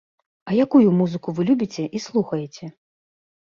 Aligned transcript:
А 0.49 0.55
якую 0.65 0.87
музыку 1.03 1.29
вы 1.41 1.47
любіце 1.51 1.87
і 1.95 2.05
слухаеце? 2.09 2.75